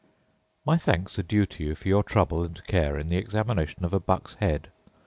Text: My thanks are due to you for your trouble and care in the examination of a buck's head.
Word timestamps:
My 0.65 0.77
thanks 0.77 1.19
are 1.19 1.21
due 1.21 1.45
to 1.45 1.63
you 1.63 1.75
for 1.75 1.87
your 1.87 2.01
trouble 2.01 2.43
and 2.43 2.63
care 2.65 2.97
in 2.97 3.09
the 3.09 3.17
examination 3.17 3.85
of 3.85 3.93
a 3.93 3.99
buck's 3.99 4.33
head. 4.39 4.71